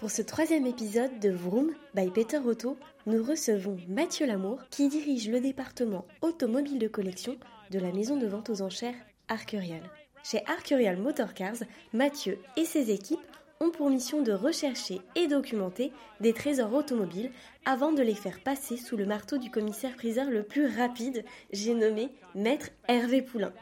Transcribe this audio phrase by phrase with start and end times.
[0.00, 5.28] Pour ce troisième épisode de Vroom by Peter Auto, nous recevons Mathieu Lamour qui dirige
[5.28, 7.36] le département automobile de collection
[7.70, 8.94] de la maison de vente aux enchères
[9.28, 9.82] Arcurial.
[10.24, 13.20] Chez Arcurial Motorcars, Mathieu et ses équipes
[13.60, 17.30] ont pour mission de rechercher et documenter des trésors automobiles
[17.66, 22.08] avant de les faire passer sous le marteau du commissaire-priseur le plus rapide, j'ai nommé
[22.34, 23.52] Maître Hervé Poulain.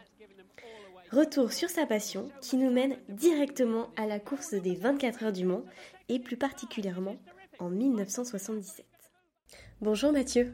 [1.10, 5.46] Retour sur sa passion qui nous mène directement à la course des 24 heures du
[5.46, 5.64] Mans
[6.10, 7.16] et plus particulièrement
[7.58, 8.84] en 1977.
[9.80, 10.52] Bonjour Mathieu.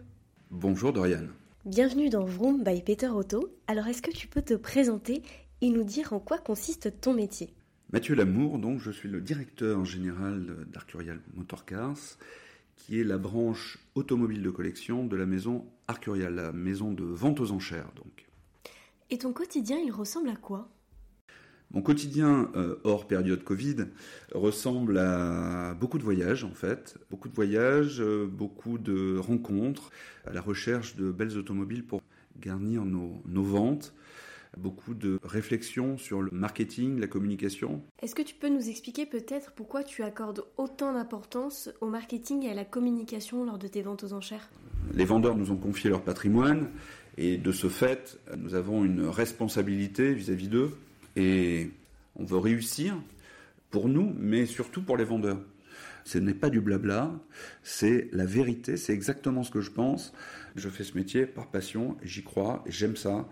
[0.52, 1.27] Bonjour Dorian.
[1.64, 3.52] Bienvenue dans Vroom by Peter Auto.
[3.66, 5.23] Alors est-ce que tu peux te présenter
[5.61, 7.52] et nous dire en quoi consiste ton métier?
[7.92, 12.16] Mathieu Lamour, donc je suis le directeur général d'Arcurial Motorcars,
[12.77, 17.41] qui est la branche automobile de collection de la maison Arcurial, la maison de vente
[17.41, 18.13] aux enchères donc.
[19.14, 20.68] Et ton quotidien, il ressemble à quoi?
[21.70, 23.77] Mon quotidien, euh, hors période Covid,
[24.32, 29.91] ressemble à beaucoup de voyages en fait, beaucoup de voyages, euh, beaucoup de rencontres,
[30.27, 32.00] à la recherche de belles automobiles pour
[32.41, 33.94] garnir nos, nos ventes,
[34.56, 37.83] beaucoup de réflexions sur le marketing, la communication.
[38.02, 42.50] Est-ce que tu peux nous expliquer peut-être pourquoi tu accordes autant d'importance au marketing et
[42.50, 44.50] à la communication lors de tes ventes aux enchères?
[44.92, 46.69] Les vendeurs nous ont confié leur patrimoine
[47.17, 50.77] et de ce fait, nous avons une responsabilité vis-à-vis d'eux
[51.17, 51.70] et
[52.17, 52.97] on veut réussir
[53.70, 55.41] pour nous, mais surtout pour les vendeurs.
[56.05, 57.12] Ce n'est pas du blabla,
[57.62, 60.12] c'est la vérité, c'est exactement ce que je pense.
[60.55, 63.27] Je fais ce métier par passion, j'y crois, j'aime ça,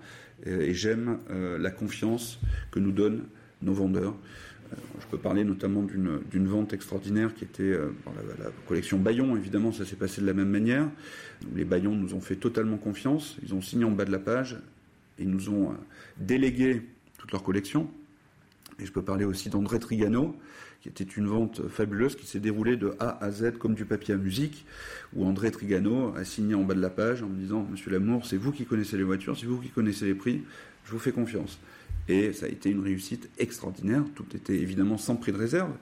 [0.46, 3.26] et j'aime euh, la confiance que nous donnent
[3.60, 4.16] nos vendeurs.
[4.72, 7.92] Euh, je peux parler notamment d'une vente extraordinaire qui était euh,
[8.38, 10.88] la, collection Bayon, évidemment, ça s'est passé de la même manière.
[11.54, 14.58] Les Bayons nous ont fait totalement confiance, ils ont signé en bas de la page,
[15.18, 15.74] et nous ont
[16.18, 16.82] délégué
[17.18, 17.90] toute leur collection.
[18.78, 20.34] Et je peux parler aussi d'André Trigano,
[20.80, 24.14] qui était une vente fabuleuse qui s'est déroulée de A à Z comme du papier
[24.14, 24.64] à musique,
[25.14, 28.26] où André Trigano a signé en bas de la page en me disant Monsieur Lamour,
[28.26, 30.42] c'est vous qui connaissez les voitures, c'est vous qui connaissez les prix,
[30.84, 31.60] je vous fais confiance.
[32.08, 34.04] Et ça a été une réussite extraordinaire.
[34.14, 35.72] Tout était évidemment sans prix de réserve.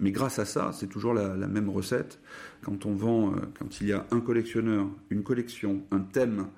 [0.00, 2.18] Mais grâce à ça, c'est toujours la, même recette.
[2.62, 6.48] Quand on vend, euh, quand il y a un collectionneur, une collection, un thème,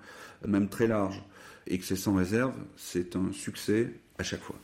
[0.47, 1.23] même très large,
[1.67, 4.57] et que c'est sans réserve, c'est un succès à chaque fois.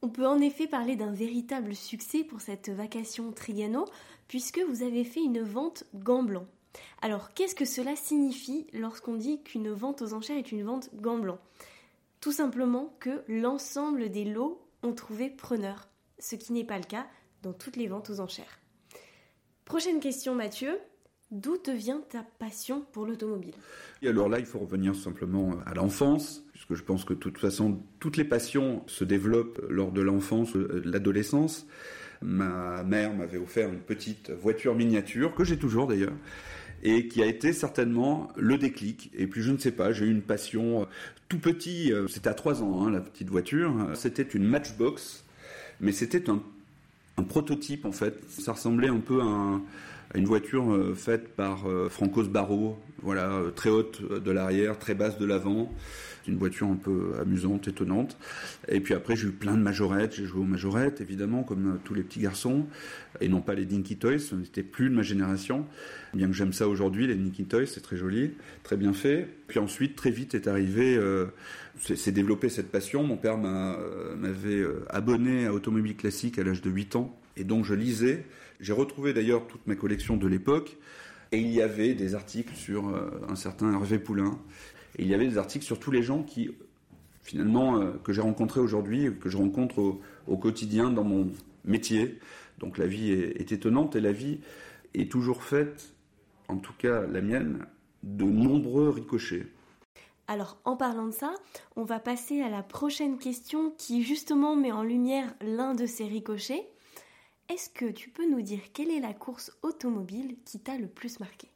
[0.00, 3.84] On peut en effet parler d'un véritable succès pour cette vacation Trigano,
[4.28, 6.24] puisque vous avez fait une vente gant.
[7.02, 11.18] Alors, qu'est-ce que cela signifie lorsqu'on dit qu'une vente aux enchères est une vente gant
[12.20, 17.06] Tout simplement que l'ensemble des lots ont trouvé preneur, ce qui n'est pas le cas
[17.42, 18.60] dans toutes les ventes aux enchères.
[19.64, 20.78] Prochaine question, Mathieu.
[21.30, 23.52] D'où te vient ta passion pour l'automobile?
[24.00, 27.36] Et alors là, il faut revenir simplement à l'enfance, puisque je pense que de toute
[27.36, 31.66] façon, toutes les passions se développent lors de l'enfance, de l'adolescence.
[32.22, 36.14] Ma mère m'avait offert une petite voiture miniature, que j'ai toujours d'ailleurs,
[36.82, 39.10] et qui a été certainement le déclic.
[39.16, 40.86] Et puis je ne sais pas, j'ai eu une passion
[41.28, 43.74] tout petit, c'était à 3 ans, hein, la petite voiture.
[43.94, 45.24] C'était une Matchbox,
[45.80, 46.42] mais c'était un,
[47.18, 48.18] un prototype en fait.
[48.28, 49.62] Ça ressemblait un peu à un
[50.14, 54.94] une voiture euh, faite par euh, Franco Sbarro, voilà, euh, très haute de l'arrière, très
[54.94, 55.72] basse de l'avant.
[56.26, 58.18] Une voiture un peu amusante, étonnante.
[58.68, 60.14] Et puis après, j'ai eu plein de majorettes.
[60.14, 62.66] J'ai joué aux majorettes, évidemment, comme tous les petits garçons.
[63.22, 65.64] Et non pas les Dinky Toys, ce n'était plus de ma génération.
[66.12, 68.32] Bien que j'aime ça aujourd'hui, les Dinky Toys, c'est très joli,
[68.62, 69.26] très bien fait.
[69.46, 71.26] Puis ensuite, très vite est arrivé, euh,
[71.78, 73.04] c'est développé cette passion.
[73.04, 77.18] Mon père m'avait euh, abonné à Automobile Classique à l'âge de 8 ans.
[77.38, 78.26] Et donc, je lisais.
[78.60, 80.76] J'ai retrouvé d'ailleurs toute ma collection de l'époque.
[81.30, 84.38] Et il y avait des articles sur euh, un certain Hervé Poulain.
[84.98, 86.50] Et il y avait des articles sur tous les gens qui,
[87.22, 91.30] finalement, euh, que j'ai rencontrés aujourd'hui, que je rencontre au, quotidien dans mon
[91.64, 92.18] métier.
[92.58, 94.40] Donc la vie est, étonnante et la vie
[94.94, 95.94] est toujours faite,
[96.48, 97.66] en tout cas la mienne,
[98.02, 99.46] de nombreux ricochets.
[100.26, 101.34] Alors en parlant de ça,
[101.76, 106.04] on va passer à la prochaine question qui justement met en lumière l'un de ces
[106.04, 106.66] ricochets.
[107.48, 111.18] Est-ce que tu peux nous dire quelle est la course automobile qui t'a le plus
[111.18, 111.48] marqué?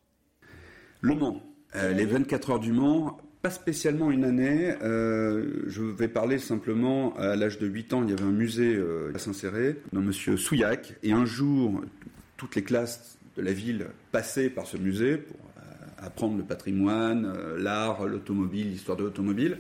[1.03, 1.43] Le Mans.
[1.75, 4.75] Euh, les 24 heures du Mans, pas spécialement une année.
[4.83, 8.75] Euh, je vais parler simplement, à l'âge de 8 ans, il y avait un musée
[8.75, 11.83] euh, à Saint-Céré, d'un monsieur Souillac, et un jour,
[12.39, 15.37] toutes les classes de la ville passaient par ce musée pour
[15.99, 19.59] apprendre le patrimoine, l'art, l'automobile, l'histoire de l'automobile.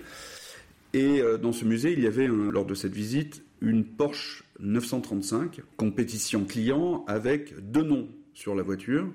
[0.94, 6.44] Et dans ce musée, il y avait, lors de cette visite, une Porsche 935, compétition
[6.44, 9.10] client, avec deux noms sur la voiture.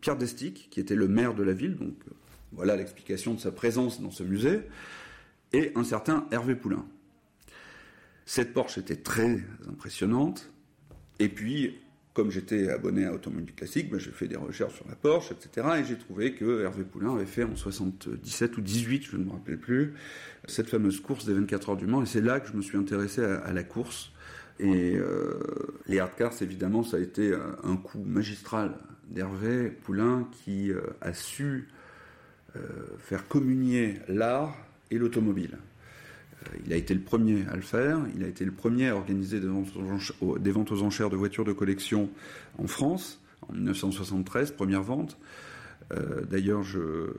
[0.00, 1.94] Pierre Destic, qui était le maire de la ville, donc
[2.52, 4.60] voilà l'explication de sa présence dans ce musée,
[5.52, 6.86] et un certain Hervé Poulain.
[8.24, 10.50] Cette Porsche était très impressionnante,
[11.18, 11.78] et puis
[12.14, 15.66] comme j'étais abonné à Automobile Classique, ben, j'ai fait des recherches sur la Porsche, etc.
[15.80, 19.30] Et j'ai trouvé que Hervé Poulain avait fait en 77 ou 18, je ne me
[19.30, 19.94] rappelle plus,
[20.46, 22.02] cette fameuse course des 24 heures du Mans.
[22.02, 24.12] Et c'est là que je me suis intéressé à, la course.
[24.58, 25.38] Et euh,
[25.88, 28.74] les hardcars, évidemment, ça a été un coup magistral
[29.08, 31.68] d'Hervé Poulain qui euh, a su
[32.56, 32.60] euh,
[32.98, 34.54] faire communier l'art
[34.90, 35.58] et l'automobile.
[36.42, 37.98] Euh, il a été le premier à le faire.
[38.14, 42.10] Il a été le premier à organiser des ventes aux enchères de voitures de collection
[42.58, 45.18] en France en 1973, première vente.
[45.92, 47.10] Euh, d'ailleurs, je,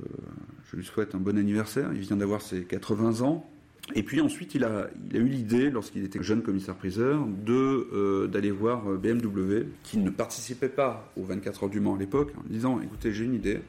[0.73, 1.91] lui souhaite un bon anniversaire.
[1.93, 3.49] Il vient d'avoir ses 80 ans.
[3.95, 9.65] Et puis ensuite, il a, eu l'idée, lorsqu'il était jeune commissaire-priseur, euh, d'aller voir BMW,
[9.83, 13.25] qui ne participait pas aux 24 heures du Mans à l'époque, en disant écoutez, j'ai
[13.25, 13.59] une idée.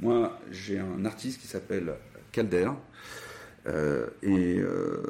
[0.00, 1.94] Moi, j'ai un artiste qui s'appelle
[2.30, 2.70] Calder,
[3.66, 5.02] euh, et euh,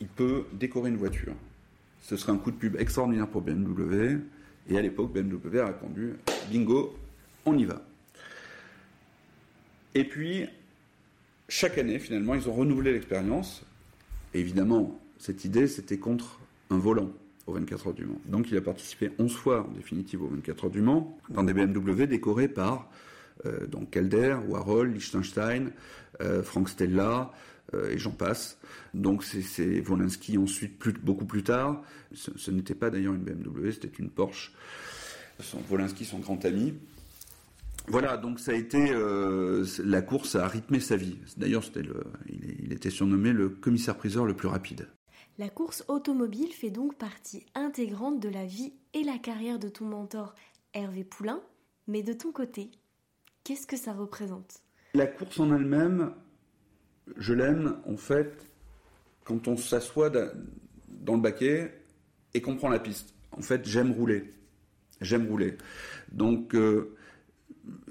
[0.00, 1.34] il peut décorer une voiture.
[2.02, 4.18] Ce serait un coup de pub extraordinaire pour BMW.
[4.68, 6.14] Et à l'époque, BMW a répondu
[6.50, 6.96] bingo,
[7.44, 7.82] on y va.
[9.94, 10.46] Et puis,
[11.48, 13.64] chaque année, finalement, ils ont renouvelé l'expérience.
[14.34, 16.38] évidemment, cette idée, c'était contre
[16.70, 17.10] un volant
[17.46, 18.20] aux 24 heures du Mans.
[18.26, 21.52] Donc, il a participé 11 fois, en définitive, aux 24 heures du Mans, dans des
[21.52, 22.88] BMW décorés par
[23.44, 25.72] euh, donc Calder, Warhol, Liechtenstein,
[26.42, 27.32] Frank Stella, euh,
[27.90, 28.58] et j'en passe.
[28.94, 31.82] Donc c'est Wolinski ensuite, plus, beaucoup plus tard.
[32.12, 34.52] Ce, n'était pas d'ailleurs une BMW, c'était une Porsche.
[35.38, 36.74] Son, Wolinski, son grand ami.
[37.86, 41.16] Voilà, donc ça a été euh, la course a rythmé sa vie.
[41.36, 41.64] D'ailleurs,
[42.28, 44.86] il, il était surnommé le commissaire-priseur le plus rapide.
[45.38, 49.86] La course automobile fait donc partie intégrante de la vie et la carrière de ton
[49.86, 50.34] mentor
[50.74, 51.40] Hervé Poulain.
[51.88, 52.70] Mais de ton côté,
[53.42, 54.60] qu'est-ce que ça représente?
[54.94, 56.12] La course en elle-même,
[57.16, 58.46] je l'aime, en fait,
[59.24, 60.10] quand on s'assoit
[60.88, 61.72] dans le baquet
[62.34, 63.14] et qu'on prend la piste.
[63.32, 64.30] En fait, j'aime rouler.
[65.00, 65.56] J'aime rouler.
[66.12, 66.96] Donc, euh,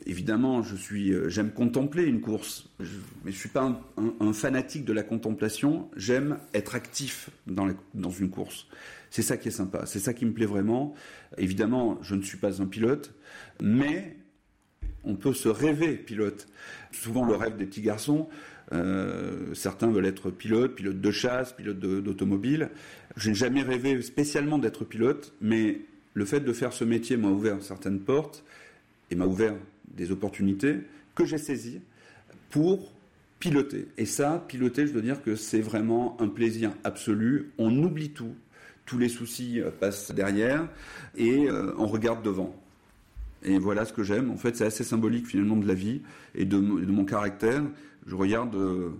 [0.06, 4.94] évidemment, je suis, euh, j'aime contempler une course, mais je suis pas un, fanatique de
[4.94, 5.90] la contemplation.
[5.96, 8.68] J'aime être actif dans, dans une course.
[9.10, 9.86] C'est ça qui est sympa.
[9.86, 10.94] C'est ça qui me plaît vraiment.
[11.38, 13.14] Évidemment, je ne suis pas un pilote,
[13.62, 14.18] mais
[15.04, 16.48] on peut se rêver pilote.
[16.92, 18.30] Souvent, le rêve des petits garçons,
[18.72, 22.70] euh, certains veulent être pilotes, pilotes de chasse, pilotes d'automobile.
[23.16, 25.82] Je n'ai jamais rêvé spécialement d'être pilote, mais
[26.14, 28.44] le fait de faire ce métier m'a ouvert certaines portes
[29.12, 29.56] et m'a ouvert
[29.96, 30.78] des opportunités
[31.16, 31.82] que j'ai saisies
[32.50, 32.92] pour
[33.40, 33.88] piloter.
[33.98, 37.52] Et ça, piloter, je veux dire que c'est vraiment un plaisir absolu.
[37.58, 38.36] On oublie tout.
[38.86, 40.68] Tous les soucis euh, passent derrière
[41.16, 42.56] et euh, on regarde devant.
[43.44, 44.32] Et voilà ce que j'aime.
[44.32, 46.02] En fait, c'est assez symbolique finalement de la vie
[46.36, 47.64] et de, mon caractère.
[48.06, 48.92] Je regarde euh,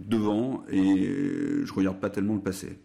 [0.00, 2.78] devant et je regarde pas tellement le passé.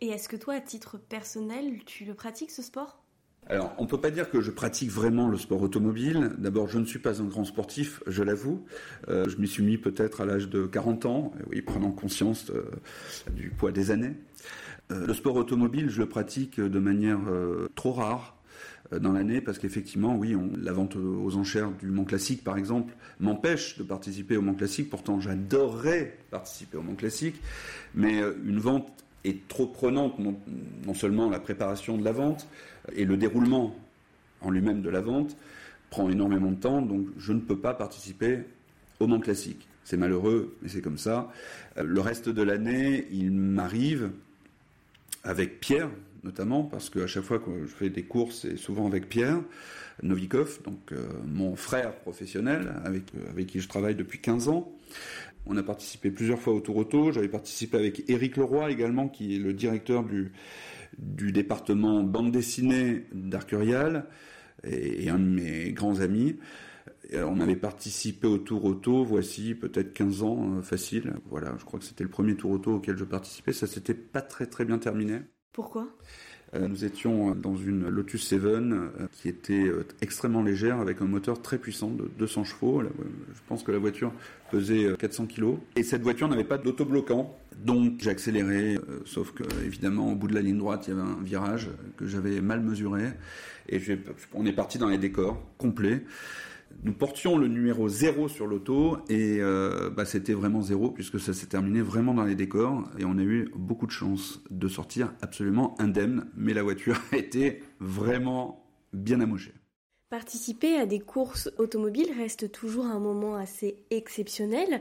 [0.00, 3.02] Et est-ce que toi, à titre personnel, tu le pratiques ce sport?
[3.48, 6.32] Alors, on ne peut pas dire que je pratique vraiment le sport automobile.
[6.36, 8.64] D'abord, je ne suis pas un grand sportif, je l'avoue.
[9.08, 12.64] Euh, je m'y suis mis peut-être à l'âge de 40 ans, oui, prenant conscience euh,
[13.30, 14.14] du poids des années.
[14.90, 17.20] le sport automobile, je le pratique de manière
[17.74, 18.35] trop rare.
[18.92, 22.94] Euh, dans l'année parce qu'effectivement, oui, la vente aux enchères du Mont Classique, par exemple,
[23.20, 24.90] m'empêche de participer au Mont Classique.
[24.90, 27.40] Pourtant, j'adorerais participer au Mont Classique,
[27.94, 28.88] mais euh, une vente
[29.24, 30.36] est trop prenante, non,
[30.86, 32.46] non, seulement la préparation de la vente
[32.94, 33.74] et le déroulement
[34.40, 35.36] en lui-même de la vente
[35.90, 38.40] prend énormément de temps, donc je ne peux pas participer
[39.00, 39.66] au Mont Classique.
[39.82, 41.32] C'est malheureux, mais c'est comme ça.
[41.76, 44.10] Euh, le reste de l'année, il m'arrive,
[45.24, 45.90] avec Pierre,
[46.24, 49.40] notamment parce qu'à chaque fois que je fais des courses, c'est souvent avec Pierre
[50.02, 54.72] Novikov, donc euh, mon frère professionnel avec, euh, avec qui je travaille depuis 15 ans.
[55.46, 57.12] On a participé plusieurs fois au Tour Auto.
[57.12, 60.32] J'avais participé avec Éric Leroy également, qui est le directeur du,
[60.98, 64.06] du département bande dessinée d'Arcurial
[64.64, 66.36] et, un de mes grands amis.
[67.14, 71.14] On avait participé au Tour Auto, voici peut-être 15 ans, euh, facile.
[71.30, 73.52] Voilà, je crois que c'était le premier Tour Auto auquel je participais.
[73.52, 75.20] Ça s'était pas très très bien terminé.
[75.56, 75.88] Pourquoi?
[76.54, 81.06] Euh, nous étions dans une Lotus 7 euh, qui était euh, extrêmement légère avec un
[81.06, 82.82] moteur très puissant de 200 chevaux.
[82.82, 84.12] Je pense que la voiture
[84.50, 85.54] pesait 400 kg.
[85.76, 87.34] Et cette voiture n'avait pas d'autobloquant.
[87.56, 91.08] Donc j'ai accéléré, sauf que évidemment au bout de la ligne droite il y avait
[91.08, 93.12] un virage que j'avais mal mesuré.
[93.70, 93.80] Et
[94.34, 96.02] on est parti dans les décors complets
[96.82, 101.32] nous portions le numéro 0 sur l'auto et euh, bah, c'était vraiment zéro puisque ça
[101.32, 105.12] s'est terminé vraiment dans les décors et on a eu beaucoup de chance de sortir
[105.22, 109.54] absolument indemne, mais la voiture a été vraiment bien amochée.
[110.10, 114.80] Participer à des courses automobiles reste toujours un moment assez exceptionnel.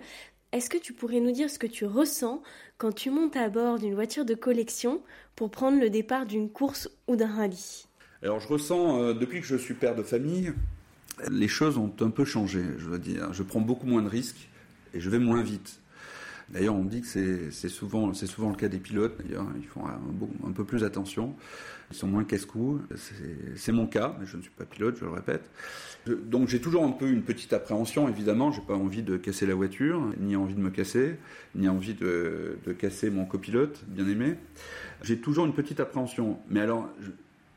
[0.51, 2.43] Est-ce que tu pourrais nous dire ce que tu ressens
[2.77, 5.01] quand tu montes à bord d'une voiture de collection
[5.35, 7.87] pour prendre le départ d'une course ou d'un rallye?
[8.21, 10.53] Alors je ressens, euh, depuis que je suis père de famille,
[11.29, 13.33] les choses ont un peu changé, je veux dire.
[13.33, 14.49] Je prends beaucoup moins de risques
[14.93, 15.79] et je vais moins vite.
[16.49, 19.17] D'ailleurs, on dit que c'est souvent, le cas des pilotes.
[19.17, 21.33] D'ailleurs, ils font un, peu plus attention.
[21.91, 22.81] Ils sont moins casse-cou.
[23.55, 25.49] C'est mon cas, mais je ne suis pas pilote, je le répète.
[26.05, 28.51] donc j'ai toujours un peu une petite appréhension, évidemment.
[28.51, 31.15] J'ai pas envie de casser la voiture, ni envie de me casser,
[31.55, 34.35] ni envie de, de casser mon copilote, bien aimé.
[35.01, 36.37] J'ai toujours une petite appréhension.
[36.47, 37.09] Mais alors, je,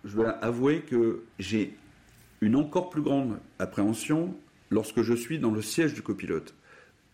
[0.08, 1.76] je dois avouer que j'ai
[2.40, 4.34] une encore plus grande appréhension
[4.70, 6.54] lorsque je suis dans le siège du copilote.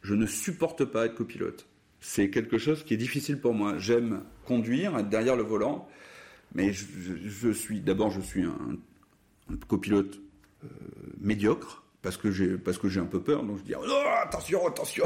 [0.02, 1.66] Je ne supporte pas être copilote.
[2.00, 3.78] C'est quelque chose qui est difficile pour moi.
[3.78, 5.88] J'aime conduire, être derrière le volant,
[6.54, 8.76] mais je, suis d'abord je suis un,
[9.68, 10.20] copilote
[10.64, 10.68] euh,
[11.20, 13.84] médiocre parce que j'ai un peu peur, donc je dis oh,
[14.22, 15.04] attention attention.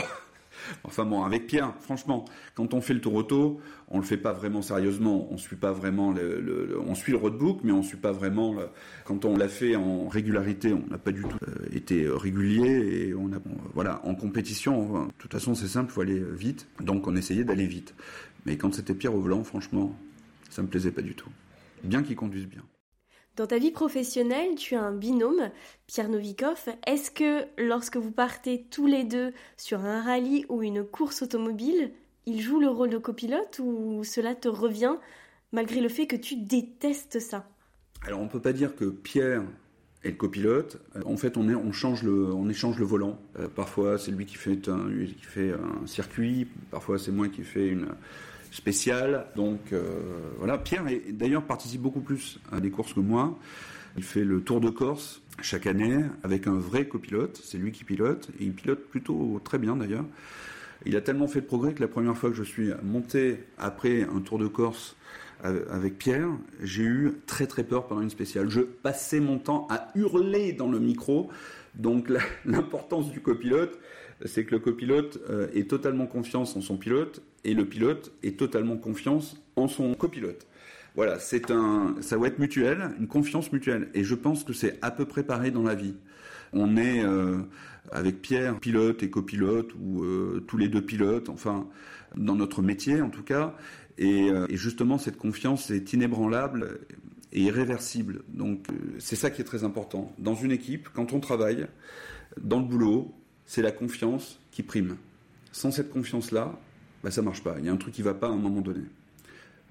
[0.85, 4.33] Enfin bon, avec Pierre, franchement, quand on fait le tour auto, on le fait pas
[4.33, 5.29] vraiment sérieusement.
[5.31, 8.57] On suit pas vraiment le, on suit le roadbook, mais on suit pas vraiment.
[9.05, 13.15] quand on l'a fait en régularité, on n'a pas du tout euh, été régulier et
[13.15, 13.39] on a,
[13.75, 15.07] voilà, en compétition.
[15.07, 16.69] de toute façon, c'est simple, faut aller vite.
[16.81, 17.95] Donc on essayait d'aller vite.
[18.47, 19.95] Mais quand c'était Pierre au volant, franchement,
[20.51, 21.31] ça me plaisait pas du tout.
[21.85, 22.63] Bien qu'il conduise bien.
[23.39, 25.53] Dans ta vie professionnelle, tu as un binôme,
[25.87, 26.59] Pierre Novikov.
[26.89, 31.93] Est-ce que lorsque vous partez tous les deux sur un rallye ou une course automobile,
[32.27, 34.97] il joue le rôle de copilote ou cela te revient
[35.53, 37.49] malgré le fait que tu détestes ça?
[38.03, 39.45] Alors on ne peut pas dire que Pierre
[40.03, 40.79] est le copilote.
[41.05, 43.21] En fait, on, échange le volant.
[43.39, 46.49] Euh, parfois, c'est lui qui fait un circuit.
[46.73, 47.87] Parfois, c'est moi qui fais une,
[48.51, 49.27] spécial.
[49.37, 49.83] Donc euh,
[50.39, 53.39] voilà, Pierre d'ailleurs participe beaucoup plus à des courses que moi.
[53.97, 57.41] Il fait le Tour de Corse chaque année avec un vrai copilote.
[57.43, 60.05] C'est lui qui pilote et il pilote plutôt très bien d'ailleurs.
[60.87, 64.03] Il a tellement fait de progrès que la première fois que je suis monté après
[64.03, 64.97] un Tour de Corse
[65.43, 66.29] avec Pierre,
[66.63, 68.49] j'ai eu très très peur pendant une spéciale.
[68.49, 71.31] Je passais mon temps à hurler dans le micro.
[71.75, 72.13] Donc
[72.45, 73.79] l'importance du copilote,
[74.25, 78.33] c'est que le copilote euh, ait totalement confiance en son pilote et le pilote ait
[78.33, 80.47] totalement confiance en son copilote.
[80.95, 83.89] Voilà, c'est un, ça doit être mutuel, une confiance mutuelle.
[83.95, 85.95] Et je pense que c'est à peu près pareil dans la vie.
[86.53, 87.39] On est euh,
[87.93, 91.69] avec Pierre, pilote et copilote, ou euh, tous les deux pilotes, enfin,
[92.17, 93.55] dans notre métier en tout cas.
[93.99, 96.79] Et, et justement, cette confiance est inébranlable
[97.33, 98.23] et irréversible.
[98.29, 98.67] Donc,
[99.01, 100.15] c'est ça qui est très important.
[100.19, 101.67] Dans une équipe, quand on travaille,
[102.41, 103.13] dans le boulot,
[103.45, 104.97] c'est la confiance qui prime.
[105.53, 106.59] Sans cette confiance-là,
[107.03, 107.57] bah, ça marche pas.
[107.59, 108.85] Il y a un truc qui va pas à un moment donné.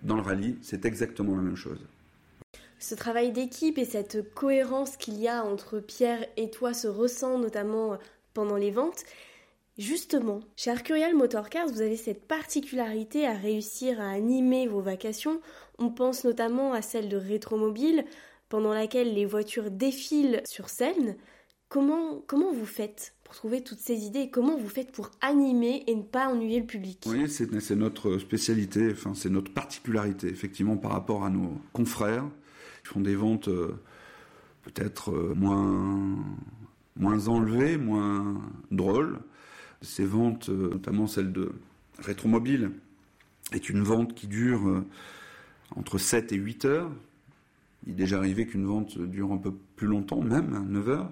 [0.03, 1.79] Dans le rallye, c'est exactement la même chose.
[2.79, 7.39] Ce travail d'équipe et cette cohérence qu'il y a entre Pierre et toi se ressent
[7.39, 7.97] notamment
[8.33, 9.03] pendant les ventes.
[9.77, 15.41] Justement, chez Arcurial Motorcars, vous avez cette particularité à réussir à animer vos vacations.
[15.79, 18.05] On pense notamment à celle de Rétromobile,
[18.49, 21.15] pendant laquelle les voitures défilent sur scène.
[21.69, 25.95] Comment, comment vous faites pour trouver toutes ces idées Comment vous faites pour animer et
[25.95, 30.91] ne pas ennuyer le public Oui, c'est notre spécialité, enfin, c'est notre particularité, effectivement, par
[30.91, 32.23] rapport à nos confrères
[32.83, 33.75] qui font des ventes euh,
[34.63, 38.41] peut-être euh, moins, enlevées, moins
[38.71, 39.19] drôles.
[39.81, 41.51] Ces ventes, euh, notamment celle de
[41.99, 42.71] Rétromobile,
[43.51, 44.83] est une vente qui dure
[45.75, 46.91] entre 7 et 8 heures.
[47.85, 51.11] Il est déjà arrivé qu'une vente dure un peu plus longtemps, même 9 heures.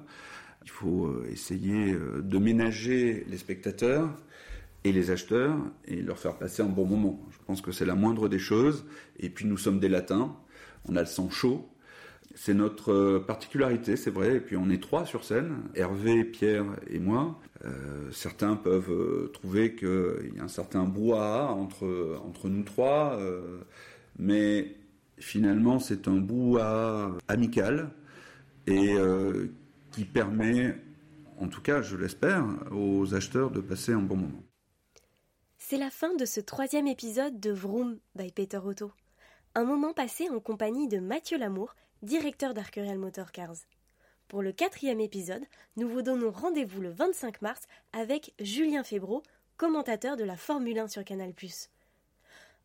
[0.65, 4.10] Il faut euh, essayer euh, de ménager les spectateurs
[4.84, 5.55] et les acheteurs
[5.88, 7.24] et leur faire passer un bon moment.
[7.29, 8.84] Je pense que c'est la moindre des choses.
[9.19, 10.36] Et puis nous sommes des latins,
[10.89, 11.69] on a le sang chaud.
[12.34, 14.38] C'est notre euh, particularité, c'est vrai.
[14.38, 17.39] Et puis on est trois sur scène, Hervé, Pierre et moi.
[18.12, 23.19] certains peuvent trouver qu'il y a un certain brouhaha entre, entre nous trois,
[24.19, 24.75] mais
[25.17, 27.89] finalement c'est un brouhaha amical
[28.67, 28.95] et
[29.96, 30.75] qui permet,
[31.40, 34.44] en tout cas je l'espère, aux acheteurs de passer un bon moment.
[35.58, 38.92] C'est la fin de ce troisième épisode de Vroom by Peter Otto.
[39.56, 43.56] Un moment passé en compagnie de Mathieu Lamour, directeur d'Arcurial Motorcars.
[44.28, 45.46] Pour le quatrième épisode,
[45.78, 47.62] nous vous donnons rendez-vous le 25 mars
[47.94, 49.24] avec Julien Febro,
[49.56, 51.34] commentateur de la Formule 1 sur Canal+.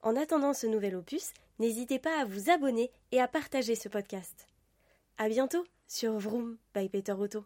[0.03, 4.49] En attendant ce nouvel opus, n'hésitez pas à vous abonner et à partager ce podcast.
[5.17, 5.65] À bientôt!
[5.90, 7.44] Sur Vroom by Peter Otto.